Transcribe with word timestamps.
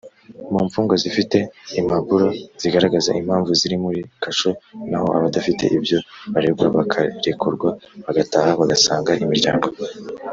mu 0.51 0.59
mfungwa 0.67 0.95
zifite 1.03 1.37
impapuro 1.79 2.27
zigaragaza 2.61 3.09
impamvu 3.21 3.49
ziri 3.59 3.75
muri 3.83 4.01
kasho 4.23 4.49
naho 4.89 5.07
abadafite 5.17 5.63
ibyo 5.77 5.97
baregwa 6.33 6.65
bakarekurwa 6.75 7.69
bagataha 8.05 8.49
bagasanga 8.59 9.11
imiryango. 9.23 9.67